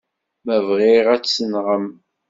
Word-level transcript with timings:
Ma 0.45 0.57
bɣiɣ, 0.67 1.05
ad 1.13 1.21
tt-nɣen. 1.23 1.85